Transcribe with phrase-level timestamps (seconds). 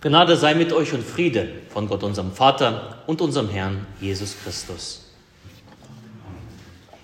[0.00, 5.10] Gnade sei mit euch und Friede von Gott, unserem Vater und unserem Herrn Jesus Christus.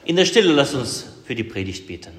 [0.05, 2.13] In der Stille lasst uns für die Predigt beten.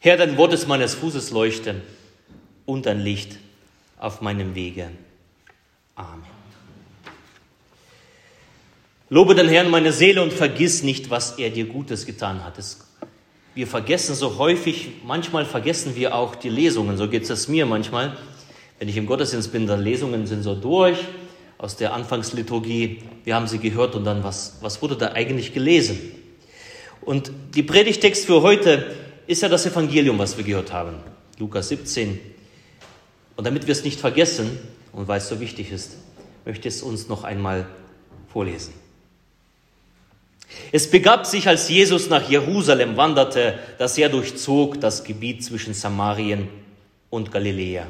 [0.00, 1.76] Herr, dein Wort ist meines Fußes Leuchte
[2.66, 3.38] und ein Licht
[4.02, 4.90] auf meinem Wege.
[5.94, 6.24] Amen.
[9.08, 12.58] Lobe den Herrn meine Seele und vergiss nicht, was er dir Gutes getan hat.
[12.58, 12.80] Es,
[13.54, 16.96] wir vergessen so häufig, manchmal vergessen wir auch die Lesungen.
[16.96, 18.16] So geht es mir manchmal.
[18.78, 20.98] Wenn ich im Gottesdienst bin, dann Lesungen sind so durch
[21.58, 23.04] aus der Anfangsliturgie.
[23.22, 26.00] Wir haben sie gehört und dann, was, was wurde da eigentlich gelesen?
[27.02, 28.96] Und die Predigtext für heute
[29.28, 30.94] ist ja das Evangelium, was wir gehört haben.
[31.38, 32.18] Lukas 17,
[33.36, 34.58] und damit wir es nicht vergessen
[34.92, 35.96] und weil es so wichtig ist,
[36.44, 37.66] möchte ich es uns noch einmal
[38.32, 38.74] vorlesen.
[40.70, 46.48] Es begab sich, als Jesus nach Jerusalem wanderte, dass er durchzog das Gebiet zwischen Samarien
[47.10, 47.86] und Galiläa.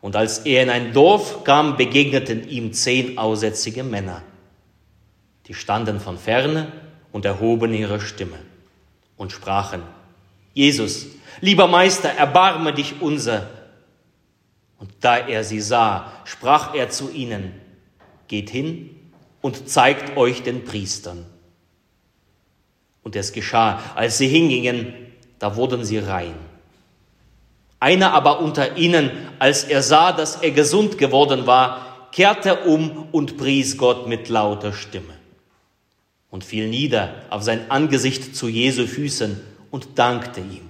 [0.00, 4.22] Und als er in ein Dorf kam, begegneten ihm zehn aussätzige Männer.
[5.46, 6.72] Die standen von ferne
[7.12, 8.38] und erhoben ihre Stimme
[9.16, 9.82] und sprachen,
[10.54, 11.06] Jesus,
[11.40, 13.48] lieber Meister, erbarme dich unser.
[14.80, 17.52] Und da er sie sah, sprach er zu ihnen,
[18.28, 18.90] geht hin
[19.42, 21.26] und zeigt euch den Priestern.
[23.02, 24.92] Und es geschah, als sie hingingen,
[25.38, 26.34] da wurden sie rein.
[27.78, 33.36] Einer aber unter ihnen, als er sah, dass er gesund geworden war, kehrte um und
[33.36, 35.14] pries Gott mit lauter Stimme
[36.30, 40.68] und fiel nieder auf sein Angesicht zu Jesu Füßen und dankte ihm.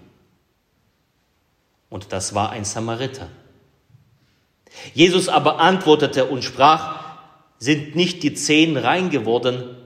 [1.88, 3.28] Und das war ein Samariter.
[4.94, 7.00] Jesus aber antwortete und sprach,
[7.58, 9.76] sind nicht die zehn rein geworden,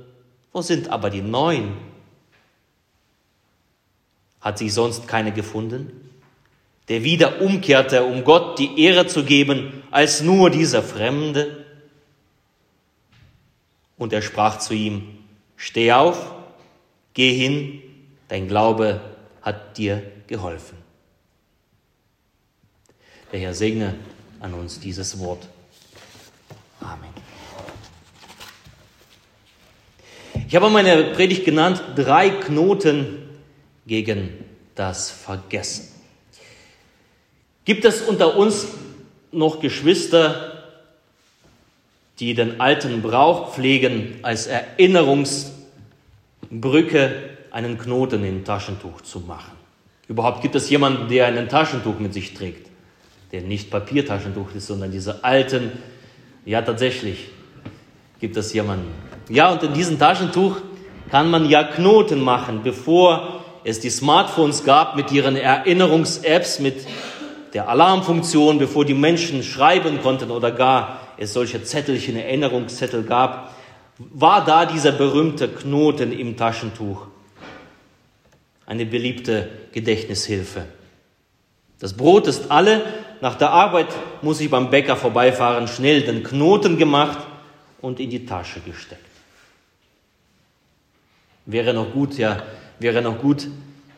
[0.52, 1.76] wo sind aber die neun?
[4.40, 6.10] Hat sich sonst keine gefunden,
[6.88, 11.64] der wieder umkehrte, um Gott die Ehre zu geben, als nur dieser Fremde?
[13.96, 15.18] Und er sprach zu ihm,
[15.56, 16.34] steh auf,
[17.14, 17.82] geh hin,
[18.28, 19.00] dein Glaube
[19.42, 20.78] hat dir geholfen.
[23.32, 23.94] Der Herr segne
[24.44, 25.48] an uns dieses Wort.
[26.80, 27.08] Amen.
[30.46, 33.30] Ich habe meine Predigt genannt, drei Knoten
[33.86, 34.28] gegen
[34.74, 35.88] das Vergessen.
[37.64, 38.66] Gibt es unter uns
[39.32, 40.52] noch Geschwister,
[42.18, 49.52] die den alten Brauch pflegen, als Erinnerungsbrücke einen Knoten in Taschentuch zu machen?
[50.06, 52.73] Überhaupt gibt es jemanden, der ein Taschentuch mit sich trägt?
[53.32, 55.72] Der nicht Papiertaschentuch ist, sondern diese alten,
[56.44, 57.30] ja tatsächlich
[58.20, 58.92] gibt es jemanden.
[59.28, 60.58] Ja, und in diesem Taschentuch
[61.10, 66.86] kann man ja Knoten machen, bevor es die Smartphones gab mit ihren Erinnerungs-Apps, mit
[67.54, 73.54] der Alarmfunktion, bevor die Menschen schreiben konnten oder gar es solche Zettelchen, Erinnerungszettel gab,
[73.98, 77.06] war da dieser berühmte Knoten im Taschentuch.
[78.66, 80.64] Eine beliebte Gedächtnishilfe.
[81.78, 82.82] Das Brot ist alle,
[83.20, 83.88] nach der Arbeit
[84.22, 87.18] muss ich beim Bäcker vorbeifahren, schnell den Knoten gemacht
[87.80, 89.02] und in die Tasche gesteckt.
[91.46, 92.42] Wäre noch gut, ja,
[92.78, 93.48] wäre noch gut,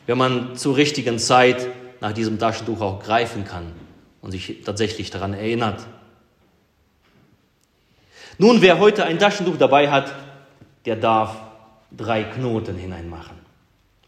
[0.06, 1.66] wenn man zur richtigen Zeit
[2.00, 3.72] nach diesem Taschentuch auch greifen kann
[4.21, 5.87] und sich tatsächlich daran erinnert.
[8.38, 10.12] Nun, wer heute ein Taschentuch dabei hat,
[10.84, 11.37] der darf
[11.97, 13.37] drei Knoten hineinmachen.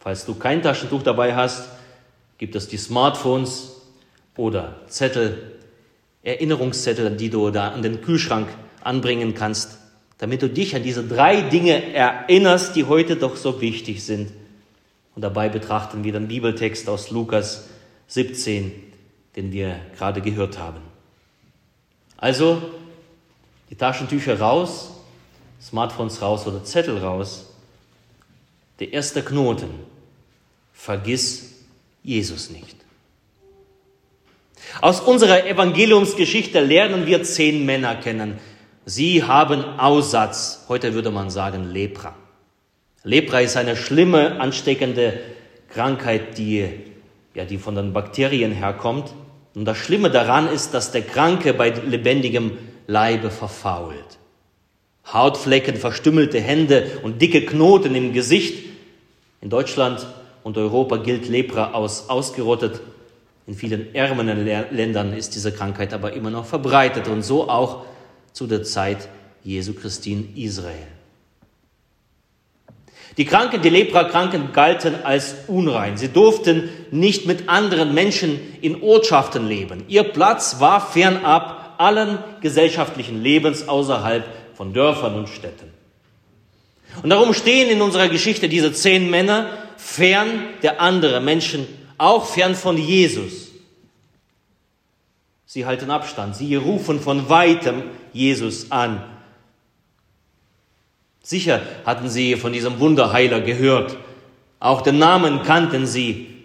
[0.01, 1.69] Falls du kein Taschentuch dabei hast,
[2.37, 3.78] gibt es die Smartphones,
[4.39, 5.59] oder Zettel,
[6.23, 8.49] Erinnerungszettel, die du da an den Kühlschrank
[8.83, 9.79] anbringen kannst,
[10.17, 14.33] damit du dich an diese drei Dinge erinnerst, die heute doch so wichtig sind.
[15.15, 17.69] Und dabei betrachten wir den Bibeltext aus Lukas
[18.07, 18.73] 17,
[19.37, 20.81] den wir gerade gehört haben.
[22.17, 22.63] Also
[23.71, 24.93] die Taschentücher raus,
[25.61, 27.47] Smartphones raus oder Zettel raus.
[28.79, 29.71] Der erste Knoten.
[30.73, 31.55] Vergiss
[32.05, 32.77] Jesus nicht.
[34.81, 38.39] Aus unserer Evangeliumsgeschichte lernen wir zehn Männer kennen.
[38.85, 42.15] Sie haben Aussatz, heute würde man sagen Lepra.
[43.03, 45.19] Lepra ist eine schlimme, ansteckende
[45.69, 46.69] Krankheit, die,
[47.35, 49.13] ja, die von den Bakterien herkommt.
[49.55, 52.53] Und das Schlimme daran ist, dass der Kranke bei lebendigem
[52.87, 54.19] Leibe verfault.
[55.13, 58.65] Hautflecken, verstümmelte Hände und dicke Knoten im Gesicht.
[59.41, 60.07] In Deutschland
[60.45, 62.81] und Europa gilt Lepra aus ausgerottet
[63.49, 67.87] In vielen ärmeren Ländern ist diese Krankheit aber immer noch verbreitet und so auch
[68.35, 69.09] zu der Zeit
[69.43, 70.87] Jesu Christi in Israel.
[73.17, 75.97] Die Kranken, die Leprakranken galten als unrein.
[75.97, 79.83] Sie durften nicht mit anderen Menschen in Ortschaften leben.
[79.89, 85.73] Ihr Platz war fernab allen gesellschaftlichen Lebens außerhalb von Dörfern und Städten.
[87.03, 89.49] Und darum stehen in unserer Geschichte diese zehn Männer
[89.79, 90.29] fern
[90.63, 91.67] der anderen Menschen,
[91.99, 93.49] auch fern von Jesus.
[95.45, 99.03] Sie halten Abstand, sie rufen von weitem Jesus an.
[101.23, 103.97] Sicher hatten sie von diesem Wunderheiler gehört,
[104.61, 106.45] auch den Namen kannten sie.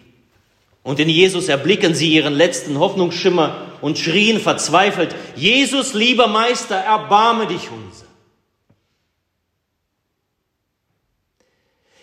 [0.83, 7.47] Und in Jesus erblicken sie ihren letzten Hoffnungsschimmer und schrien verzweifelt, Jesus, lieber Meister, erbarme
[7.47, 8.05] dich unser.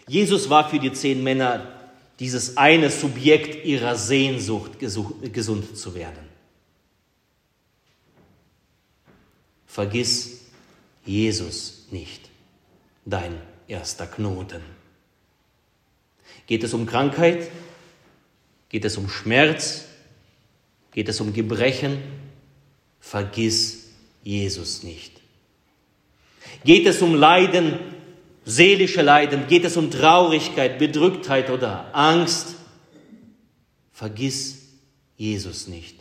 [0.06, 1.79] Jesus war für die zehn Männer
[2.20, 6.28] dieses eine Subjekt ihrer Sehnsucht, gesund zu werden.
[9.66, 10.42] Vergiss
[11.04, 12.28] Jesus nicht,
[13.06, 14.62] dein erster Knoten.
[16.46, 17.50] Geht es um Krankheit?
[18.68, 19.86] Geht es um Schmerz?
[20.92, 22.02] Geht es um Gebrechen?
[23.00, 23.86] Vergiss
[24.22, 25.20] Jesus nicht.
[26.64, 27.78] Geht es um Leiden?
[28.44, 32.56] Seelische Leiden, geht es um Traurigkeit, Bedrücktheit oder Angst,
[33.92, 34.58] vergiss
[35.16, 35.96] Jesus nicht.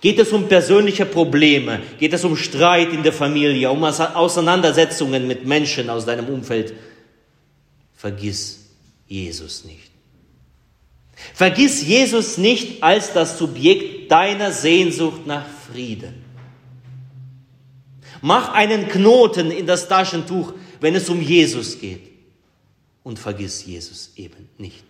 [0.00, 5.44] Geht es um persönliche Probleme, geht es um Streit in der Familie, um Auseinandersetzungen mit
[5.44, 6.74] Menschen aus deinem Umfeld,
[7.94, 8.70] vergiss
[9.06, 9.90] Jesus nicht.
[11.34, 16.24] Vergiss Jesus nicht als das Subjekt deiner Sehnsucht nach Frieden.
[18.20, 22.08] Mach einen Knoten in das Taschentuch wenn es um Jesus geht.
[23.02, 24.84] Und vergiss Jesus eben nicht.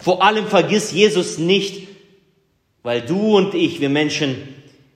[0.00, 1.88] Vor allem vergiss Jesus nicht,
[2.82, 4.36] weil du und ich, wir Menschen,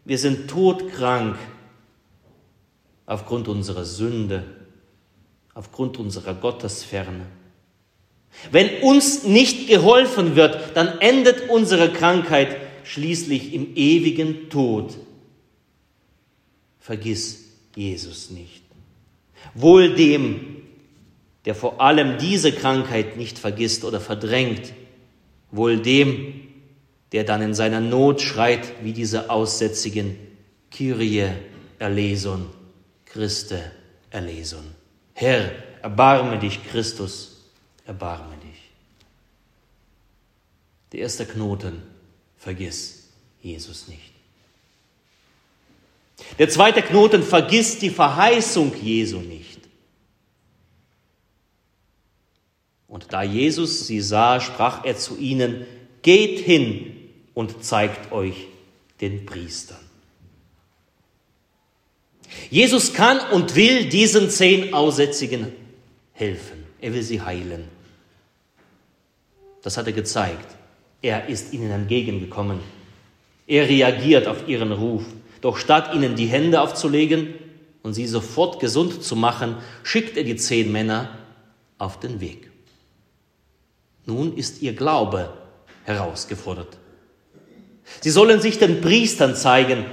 [0.04, 1.38] wir sind todkrank
[3.06, 4.44] aufgrund unserer Sünde,
[5.54, 7.26] aufgrund unserer Gottesferne.
[8.50, 14.96] Wenn uns nicht geholfen wird, dann endet unsere Krankheit schließlich im ewigen Tod.
[16.78, 17.44] Vergiss
[17.74, 18.67] Jesus nicht.
[19.54, 20.58] Wohl dem,
[21.44, 24.72] der vor allem diese Krankheit nicht vergisst oder verdrängt,
[25.50, 26.48] wohl dem,
[27.12, 30.18] der dann in seiner Not schreit, wie diese Aussätzigen,
[30.70, 31.30] Kyrie
[31.78, 32.50] erleson,
[33.06, 33.72] Christe
[34.10, 34.64] erleson.
[35.14, 35.50] Herr,
[35.82, 37.44] erbarme dich, Christus,
[37.86, 38.70] erbarme dich.
[40.92, 41.82] Der erste Knoten,
[42.36, 43.08] vergiss
[43.40, 44.17] Jesus nicht.
[46.38, 49.58] Der zweite Knoten vergisst die Verheißung Jesu nicht.
[52.88, 55.66] Und da Jesus sie sah, sprach er zu ihnen,
[56.02, 56.96] geht hin
[57.34, 58.46] und zeigt euch
[59.00, 59.78] den Priestern.
[62.50, 65.52] Jesus kann und will diesen zehn Aussätzigen
[66.12, 66.64] helfen.
[66.80, 67.64] Er will sie heilen.
[69.62, 70.56] Das hat er gezeigt.
[71.02, 72.60] Er ist ihnen entgegengekommen.
[73.46, 75.04] Er reagiert auf ihren Ruf.
[75.40, 77.34] Doch statt ihnen die Hände aufzulegen
[77.82, 81.10] und sie sofort gesund zu machen, schickt er die zehn Männer
[81.78, 82.50] auf den Weg.
[84.04, 85.32] Nun ist ihr Glaube
[85.84, 86.78] herausgefordert.
[88.00, 89.86] Sie sollen sich den Priestern zeigen.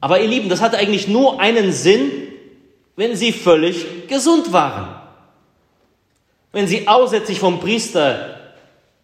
[0.00, 2.10] Aber ihr Lieben, das hat eigentlich nur einen Sinn,
[2.96, 5.00] wenn sie völlig gesund waren.
[6.52, 8.40] Wenn sie aussätzlich vom Priester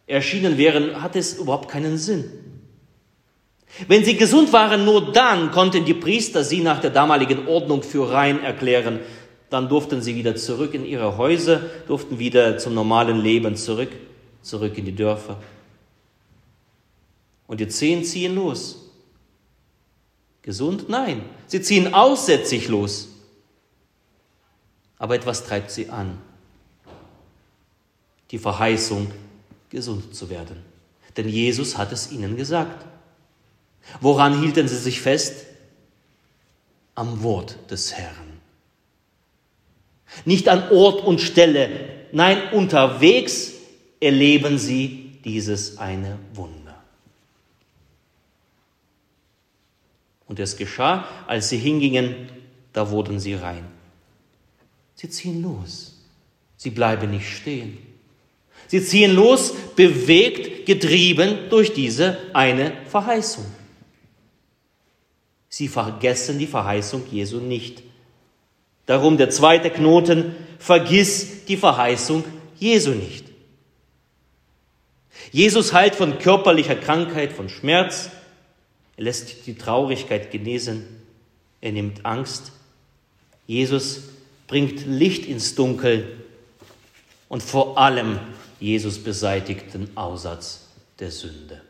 [0.06, 2.47] erschienen wären, hat es überhaupt keinen Sinn.
[3.86, 8.10] Wenn sie gesund waren, nur dann konnten die Priester sie nach der damaligen Ordnung für
[8.10, 9.00] rein erklären.
[9.50, 13.90] Dann durften sie wieder zurück in ihre Häuser, durften wieder zum normalen Leben zurück,
[14.42, 15.38] zurück in die Dörfer.
[17.46, 18.90] Und die zehn ziehen los.
[20.42, 20.88] Gesund?
[20.88, 21.22] Nein.
[21.46, 23.08] Sie ziehen aussätzlich los.
[24.98, 26.18] Aber etwas treibt sie an.
[28.30, 29.10] Die Verheißung,
[29.70, 30.62] gesund zu werden.
[31.16, 32.84] Denn Jesus hat es ihnen gesagt.
[34.00, 35.46] Woran hielten sie sich fest?
[36.94, 38.40] Am Wort des Herrn.
[40.24, 41.70] Nicht an Ort und Stelle,
[42.12, 43.52] nein, unterwegs
[44.00, 46.82] erleben sie dieses eine Wunder.
[50.26, 52.28] Und es geschah, als sie hingingen,
[52.72, 53.64] da wurden sie rein.
[54.94, 55.94] Sie ziehen los.
[56.56, 57.78] Sie bleiben nicht stehen.
[58.66, 63.46] Sie ziehen los, bewegt, getrieben durch diese eine Verheißung.
[65.48, 67.82] Sie vergessen die Verheißung Jesu nicht.
[68.86, 72.24] Darum der zweite Knoten, vergiss die Verheißung
[72.58, 73.26] Jesu nicht.
[75.32, 78.10] Jesus heilt von körperlicher Krankheit, von Schmerz.
[78.96, 80.84] Er lässt die Traurigkeit genesen.
[81.60, 82.52] Er nimmt Angst.
[83.46, 84.04] Jesus
[84.46, 86.24] bringt Licht ins Dunkel.
[87.28, 88.18] Und vor allem
[88.58, 91.60] Jesus beseitigt den Aussatz der Sünde.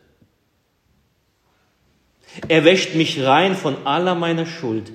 [2.48, 4.92] Er wäscht mich rein von aller meiner Schuld.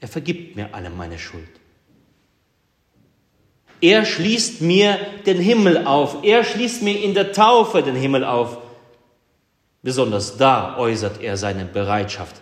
[0.00, 1.48] Er vergibt mir alle meine Schuld.
[3.80, 6.24] Er schließt mir den Himmel auf.
[6.24, 8.58] Er schließt mir in der Taufe den Himmel auf.
[9.82, 12.36] Besonders da äußert er seine Bereitschaft,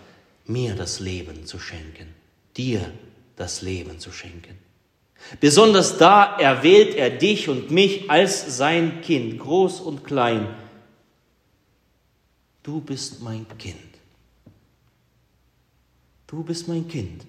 [0.46, 2.14] mir das Leben zu schenken,
[2.56, 2.92] dir
[3.36, 4.56] das Leben zu schenken.
[5.40, 10.46] Besonders da erwählt er dich und mich als sein Kind, groß und klein.
[12.62, 13.76] Du bist mein Kind.
[16.26, 17.24] Du bist mein Kind.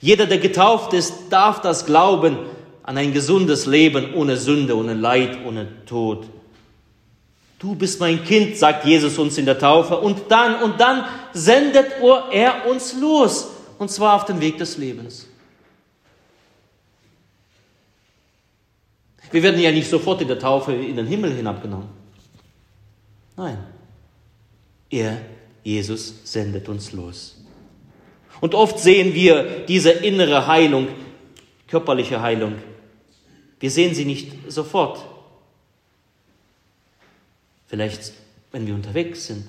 [0.00, 2.36] Jeder, der getauft ist, darf das glauben
[2.82, 6.26] an ein gesundes Leben ohne Sünde, ohne Leid, ohne Tod.
[7.58, 9.98] Du bist mein Kind, sagt Jesus uns in der Taufe.
[9.98, 11.92] Und dann, und dann sendet
[12.32, 13.48] er uns los.
[13.78, 15.28] Und zwar auf den Weg des Lebens.
[19.30, 21.88] Wir werden ja nicht sofort in der Taufe in den Himmel hinabgenommen.
[23.36, 23.71] Nein.
[24.92, 25.22] Er,
[25.64, 27.36] Jesus, sendet uns los.
[28.40, 30.88] Und oft sehen wir diese innere Heilung,
[31.66, 32.56] körperliche Heilung.
[33.58, 35.04] Wir sehen sie nicht sofort.
[37.66, 38.12] Vielleicht,
[38.50, 39.48] wenn wir unterwegs sind.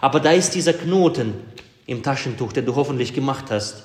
[0.00, 1.34] Aber da ist dieser Knoten
[1.86, 3.84] im Taschentuch, den du hoffentlich gemacht hast,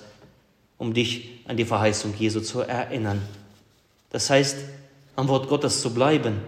[0.77, 3.21] um dich an die Verheißung Jesu zu erinnern.
[4.09, 4.57] Das heißt,
[5.15, 6.41] am Wort Gottes zu bleiben.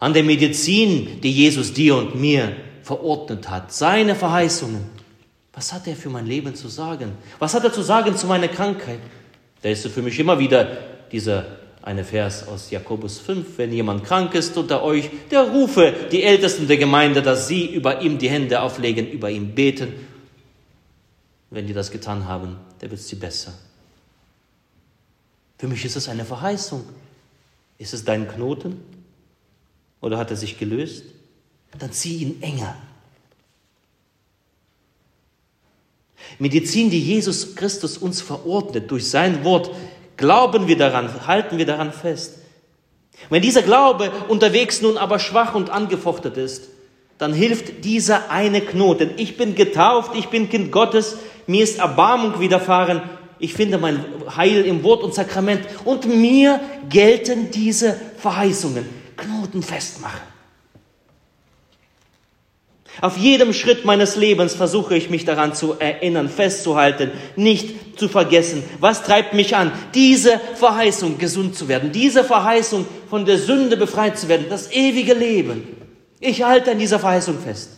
[0.00, 3.72] An der Medizin, die Jesus dir und mir verordnet hat.
[3.72, 4.84] Seine Verheißungen.
[5.52, 7.12] Was hat er für mein Leben zu sagen?
[7.38, 9.00] Was hat er zu sagen zu meiner Krankheit?
[9.62, 10.78] Da ist für mich immer wieder
[11.10, 16.22] dieser eine Vers aus Jakobus 5, wenn jemand krank ist unter euch, der rufe die
[16.22, 19.94] Ältesten der Gemeinde, dass sie über ihm die Hände auflegen, über ihm beten.
[21.50, 23.54] Wenn die das getan haben, der wird sie besser.
[25.58, 26.84] Für mich ist es eine Verheißung.
[27.78, 28.80] Ist es dein Knoten?
[30.00, 31.04] Oder hat er sich gelöst?
[31.78, 32.76] Dann zieh ihn enger.
[36.38, 39.70] Medizin, die Jesus Christus uns verordnet durch sein Wort,
[40.16, 42.38] glauben wir daran, halten wir daran fest.
[43.30, 46.68] Wenn dieser Glaube unterwegs nun aber schwach und angefochtet ist,
[47.18, 49.10] dann hilft dieser eine Knoten.
[49.16, 53.02] Ich bin getauft, ich bin Kind Gottes, mir ist Erbarmung widerfahren,
[53.40, 54.04] ich finde mein
[54.36, 58.97] Heil im Wort und Sakrament und mir gelten diese Verheißungen.
[59.18, 60.20] Knoten festmachen.
[63.00, 68.64] Auf jedem Schritt meines Lebens versuche ich mich daran zu erinnern, festzuhalten, nicht zu vergessen.
[68.80, 69.72] Was treibt mich an?
[69.94, 75.14] Diese Verheißung, gesund zu werden, diese Verheißung, von der Sünde befreit zu werden, das ewige
[75.14, 75.76] Leben.
[76.18, 77.70] Ich halte an dieser Verheißung fest.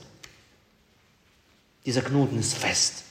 [1.85, 3.04] Dieser Knoten ist fest.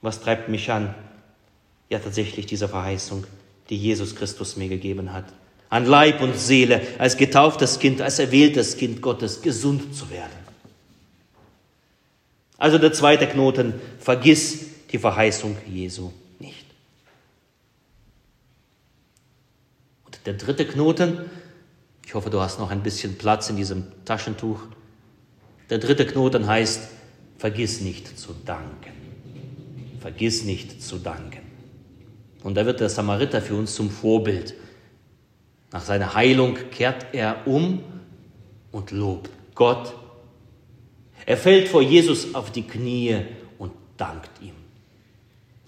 [0.00, 0.94] Was treibt mich an?
[1.88, 3.24] Ja, tatsächlich diese Verheißung,
[3.70, 5.24] die Jesus Christus mir gegeben hat.
[5.70, 10.32] An Leib und Seele, als getauftes Kind, als erwähltes Kind Gottes, gesund zu werden.
[12.56, 16.64] Also der zweite Knoten, vergiss die Verheißung Jesu nicht.
[20.06, 21.30] Und der dritte Knoten,
[22.06, 24.60] ich hoffe, du hast noch ein bisschen Platz in diesem Taschentuch.
[25.68, 26.88] Der dritte Knoten heißt,
[27.36, 28.98] vergiss nicht zu danken
[30.00, 31.42] vergiss nicht zu danken.
[32.42, 34.54] Und da wird der Samariter für uns zum Vorbild.
[35.70, 37.82] Nach seiner Heilung kehrt er um
[38.72, 39.94] und lobt Gott.
[41.26, 43.16] Er fällt vor Jesus auf die Knie
[43.58, 44.54] und dankt ihm.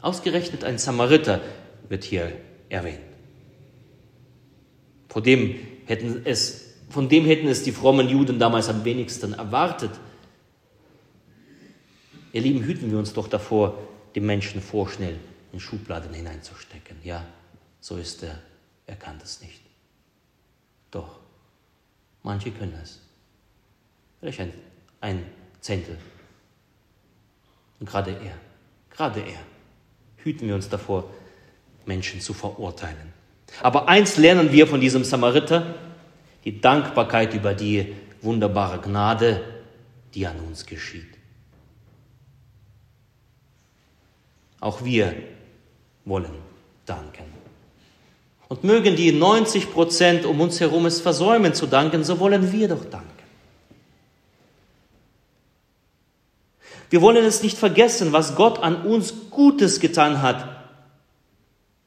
[0.00, 1.40] Ausgerechnet ein Samariter
[1.88, 2.32] wird hier
[2.70, 3.00] erwähnt.
[5.08, 9.90] Von dem hätten es, von dem hätten es die frommen Juden damals am wenigsten erwartet.
[12.32, 13.76] Ihr Lieben, hüten wir uns doch davor,
[14.14, 15.16] die Menschen vorschnell
[15.52, 16.96] in Schubladen hineinzustecken.
[17.02, 17.26] Ja,
[17.80, 18.38] so ist er,
[18.86, 19.69] er kann das nicht.
[20.90, 21.18] Doch,
[22.22, 23.00] manche können es.
[24.20, 24.52] Vielleicht ein,
[25.00, 25.26] ein
[25.60, 25.96] Zehntel.
[27.78, 28.34] Und gerade er,
[28.90, 29.40] gerade er,
[30.18, 31.04] hüten wir uns davor,
[31.86, 33.12] Menschen zu verurteilen.
[33.62, 35.74] Aber eins lernen wir von diesem Samariter,
[36.44, 39.42] die Dankbarkeit über die wunderbare Gnade,
[40.14, 41.16] die an uns geschieht.
[44.60, 45.14] Auch wir
[46.04, 46.34] wollen
[46.84, 47.39] danken.
[48.50, 52.66] Und mögen die 90 Prozent um uns herum es versäumen zu danken, so wollen wir
[52.66, 53.08] doch danken.
[56.90, 60.66] Wir wollen es nicht vergessen, was Gott an uns Gutes getan hat,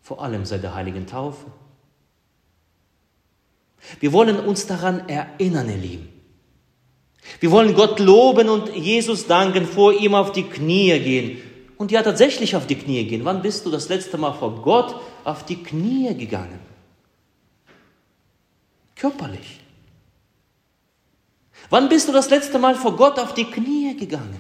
[0.02, 1.48] vor allem seit der heiligen Taufe.
[4.00, 6.10] Wir wollen uns daran erinnern, ihr Lieben.
[7.42, 11.42] Wir wollen Gott loben und Jesus danken, vor ihm auf die Knie gehen.
[11.78, 13.26] Und ja, tatsächlich auf die Knie gehen.
[13.26, 16.60] Wann bist du das letzte Mal vor Gott auf die Knie gegangen?
[18.96, 19.60] Körperlich.
[21.70, 24.40] Wann bist du das letzte Mal vor Gott auf die Knie gegangen?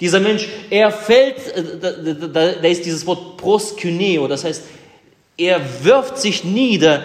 [0.00, 4.62] Dieser Mensch, er fällt, äh, da, da, da ist dieses Wort proskyneo, das heißt,
[5.36, 7.04] er wirft sich nieder,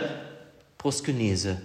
[0.77, 1.62] proskynese.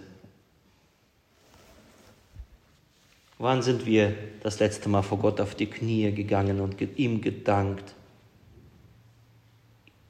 [3.41, 7.95] Wann sind wir das letzte Mal vor Gott auf die Knie gegangen und ihm gedankt,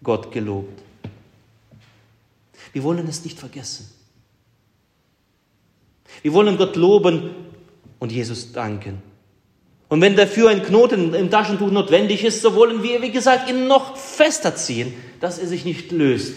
[0.03, 0.83] Gott gelobt?
[2.73, 3.89] Wir wollen es nicht vergessen.
[6.23, 7.31] Wir wollen Gott loben
[8.01, 9.01] und Jesus danken.
[9.89, 13.69] Und wenn dafür ein Knoten im Taschentuch notwendig ist, so wollen wir, wie gesagt, ihn
[13.69, 16.35] noch fester ziehen, dass er sich nicht löst,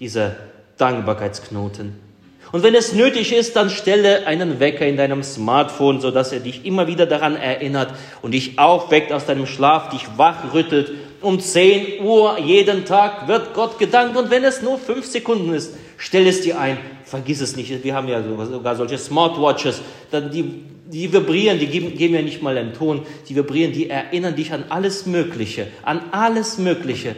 [0.00, 0.36] dieser
[0.76, 2.11] Dankbarkeitsknoten.
[2.52, 6.66] Und wenn es nötig ist, dann stelle einen Wecker in deinem Smartphone, sodass er dich
[6.66, 10.92] immer wieder daran erinnert und dich aufweckt aus deinem Schlaf, dich wachrüttelt.
[11.22, 15.74] Um 10 Uhr jeden Tag wird Gott gedankt und wenn es nur fünf Sekunden ist,
[15.96, 17.82] stell es dir ein, vergiss es nicht.
[17.82, 19.80] Wir haben ja sogar solche Smartwatches,
[20.12, 24.36] die, die vibrieren, die geben, geben ja nicht mal einen Ton, die vibrieren, die erinnern
[24.36, 27.16] dich an alles Mögliche, an alles Mögliche.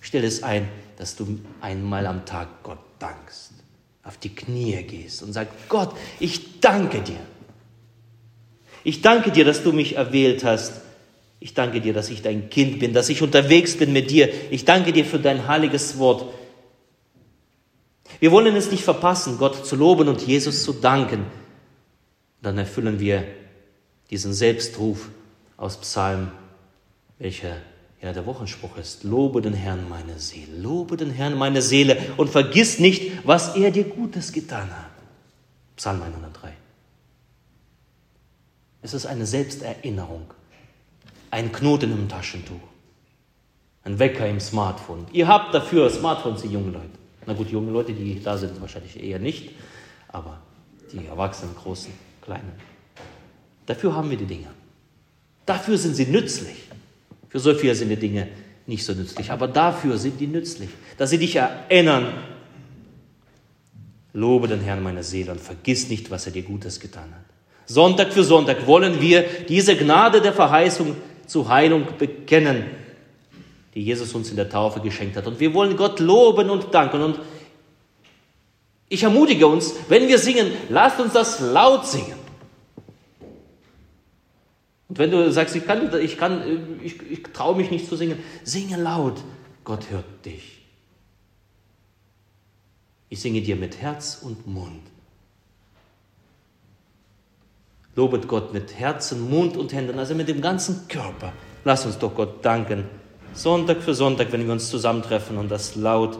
[0.00, 0.68] Stell es ein,
[0.98, 3.47] dass du einmal am Tag Gott dankst
[4.08, 7.20] auf die Knie gehst und sagst, Gott, ich danke dir.
[8.82, 10.80] Ich danke dir, dass du mich erwählt hast.
[11.40, 14.30] Ich danke dir, dass ich dein Kind bin, dass ich unterwegs bin mit dir.
[14.50, 16.32] Ich danke dir für dein heiliges Wort.
[18.18, 21.26] Wir wollen es nicht verpassen, Gott zu loben und Jesus zu danken.
[22.40, 23.24] Dann erfüllen wir
[24.10, 25.10] diesen Selbstruf
[25.58, 26.32] aus Psalm,
[27.18, 27.58] welcher
[28.00, 32.30] ja, der Wochenspruch ist, lobe den Herrn meine Seele, lobe den Herrn meine Seele und
[32.30, 34.90] vergiss nicht, was er dir Gutes getan hat.
[35.76, 36.52] Psalm 103.
[38.82, 40.32] Es ist eine Selbsterinnerung,
[41.30, 42.54] ein Knoten im Taschentuch,
[43.82, 45.06] ein Wecker im Smartphone.
[45.12, 46.90] Ihr habt dafür Smartphones, die jungen Leute.
[47.26, 49.50] Na gut, junge Leute, die da sind, wahrscheinlich eher nicht,
[50.06, 50.40] aber
[50.92, 52.52] die Erwachsenen, Großen, Kleinen.
[53.66, 54.48] Dafür haben wir die Dinge.
[55.44, 56.68] Dafür sind sie nützlich.
[57.28, 58.28] Für so viele sind die Dinge
[58.66, 62.12] nicht so nützlich, aber dafür sind die nützlich, dass sie dich erinnern.
[64.12, 67.24] Lobe den Herrn meiner Seele und vergiss nicht, was er dir Gutes getan hat.
[67.66, 72.64] Sonntag für Sonntag wollen wir diese Gnade der Verheißung zur Heilung bekennen,
[73.74, 75.26] die Jesus uns in der Taufe geschenkt hat.
[75.26, 77.02] Und wir wollen Gott loben und danken.
[77.02, 77.20] Und
[78.88, 82.17] ich ermutige uns, wenn wir singen, lasst uns das laut singen.
[84.88, 88.18] Und wenn du sagst, ich kann, ich kann, ich, ich traue mich nicht zu singen,
[88.42, 89.22] singe laut.
[89.64, 90.62] Gott hört dich.
[93.10, 94.82] Ich singe dir mit Herz und Mund.
[97.96, 101.32] Lobet Gott mit Herzen, Mund und Händen, also mit dem ganzen Körper.
[101.64, 102.84] Lass uns doch Gott danken.
[103.32, 106.18] Sonntag für Sonntag, wenn wir uns zusammentreffen und das laut,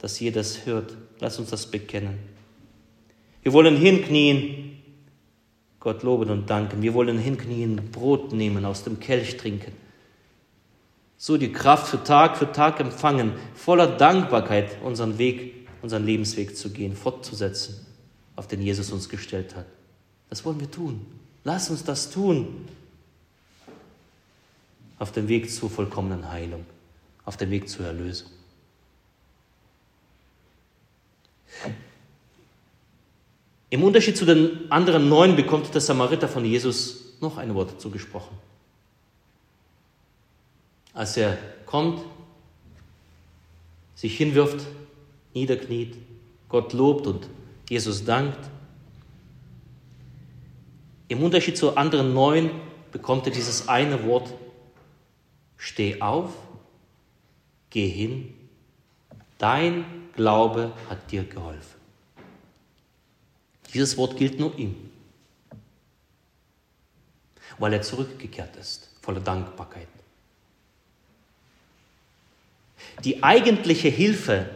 [0.00, 0.96] dass jeder das hört.
[1.20, 2.18] Lass uns das bekennen.
[3.42, 4.71] Wir wollen hinknien
[5.82, 6.80] Gott loben und danken.
[6.80, 9.72] Wir wollen hinknien, Brot nehmen, aus dem Kelch trinken.
[11.16, 16.70] So die Kraft für Tag für Tag empfangen, voller Dankbarkeit unseren Weg, unseren Lebensweg zu
[16.70, 17.84] gehen, fortzusetzen,
[18.36, 19.66] auf den Jesus uns gestellt hat.
[20.30, 21.04] Das wollen wir tun.
[21.42, 22.68] Lass uns das tun.
[25.00, 26.64] Auf dem Weg zur vollkommenen Heilung,
[27.24, 28.30] auf dem Weg zur Erlösung.
[33.72, 38.36] Im Unterschied zu den anderen neun bekommt der Samariter von Jesus noch ein Wort zugesprochen.
[40.92, 42.04] Als er kommt,
[43.94, 44.66] sich hinwirft,
[45.32, 45.96] niederkniet,
[46.50, 47.26] Gott lobt und
[47.70, 48.50] Jesus dankt.
[51.08, 52.50] Im Unterschied zu anderen neun
[52.90, 54.34] bekommt er dieses eine Wort,
[55.56, 56.28] steh auf,
[57.70, 58.34] geh hin,
[59.38, 61.81] dein Glaube hat dir geholfen.
[63.72, 64.74] Dieses Wort gilt nur ihm,
[67.58, 69.88] weil er zurückgekehrt ist, voller Dankbarkeit.
[73.04, 74.50] Die eigentliche Hilfe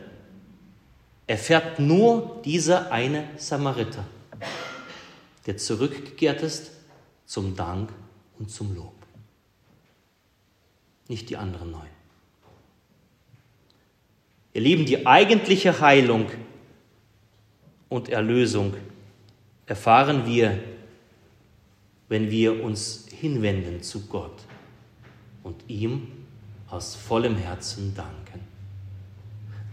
[1.26, 4.04] erfährt nur dieser eine Samariter,
[5.46, 6.70] der zurückgekehrt ist
[7.24, 7.92] zum Dank
[8.38, 8.94] und zum Lob.
[11.08, 11.88] Nicht die anderen neun.
[14.52, 16.30] Ihr Lieben, die eigentliche Heilung
[17.88, 18.74] und Erlösung
[19.66, 20.58] erfahren wir,
[22.08, 24.44] wenn wir uns hinwenden zu Gott
[25.42, 26.08] und ihm
[26.68, 28.40] aus vollem Herzen danken.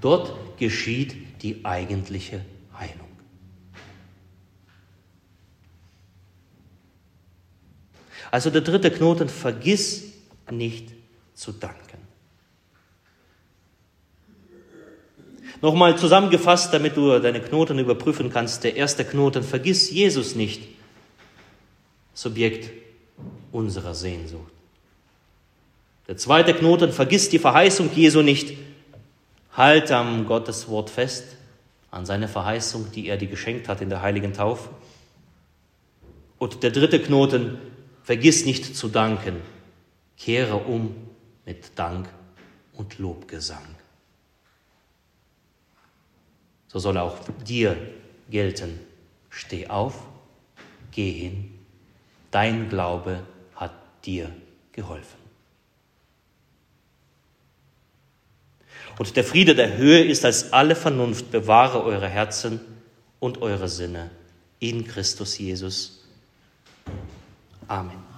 [0.01, 2.43] Dort geschieht die eigentliche
[2.77, 3.07] Heilung.
[8.31, 10.05] Also der dritte Knoten, vergiss
[10.49, 10.91] nicht
[11.35, 11.82] zu danken.
[15.63, 18.65] Nochmal zusammengefasst, damit du deine Knoten überprüfen kannst.
[18.65, 20.61] Der erste Knoten, vergiss Jesus nicht.
[22.13, 22.69] Subjekt
[23.53, 24.51] unserer Sehnsucht.
[26.09, 28.57] Der zweite Knoten, vergiss die Verheißung Jesu nicht.
[29.55, 31.37] Halt am Gottes Wort fest,
[31.91, 34.67] an seine Verheißung, die er dir geschenkt hat in der heiligen Taufe.
[36.39, 37.57] Und der dritte Knoten,
[38.03, 39.37] vergiss nicht zu danken.
[40.17, 40.93] Kehre um
[41.45, 42.09] mit Dank
[42.73, 43.63] und Lobgesang.
[46.73, 47.77] So soll auch dir
[48.31, 48.79] gelten.
[49.29, 49.93] Steh auf,
[50.91, 51.53] geh hin.
[52.31, 53.19] Dein Glaube
[53.55, 54.31] hat dir
[54.71, 55.23] geholfen.
[58.97, 62.59] Und der Friede der Höhe ist als alle Vernunft, bewahre eure Herzen
[63.19, 64.09] und eure Sinne
[64.59, 66.03] in Christus Jesus.
[67.67, 68.12] Amen.